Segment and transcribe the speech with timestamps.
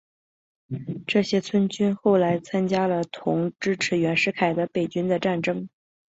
[1.05, 5.69] 这些黔军后来参加了同支持袁世凯的北军的战争。